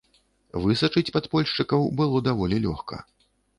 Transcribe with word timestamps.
Высачыць 0.63 1.11
падпольшчыкаў 1.17 1.87
было 2.01 2.25
даволі 2.31 2.61
лёгка. 2.67 3.03